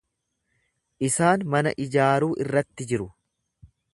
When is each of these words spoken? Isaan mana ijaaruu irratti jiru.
Isaan 1.09 1.43
mana 1.57 1.75
ijaaruu 1.85 2.31
irratti 2.47 2.91
jiru. 2.93 3.09